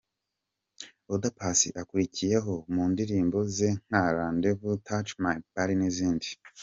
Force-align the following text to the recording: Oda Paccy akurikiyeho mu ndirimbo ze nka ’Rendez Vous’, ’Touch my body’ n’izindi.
Oda 1.13 1.29
Paccy 1.37 1.69
akurikiyeho 1.81 2.53
mu 2.73 2.83
ndirimbo 2.91 3.37
ze 3.55 3.69
nka 3.87 4.03
’Rendez 4.15 4.57
Vous’, 4.59 4.81
’Touch 4.87 5.11
my 5.23 5.35
body’ 5.53 5.73
n’izindi. 5.77 6.27